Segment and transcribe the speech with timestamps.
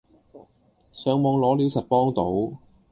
[0.91, 2.57] 上網攞料實幫到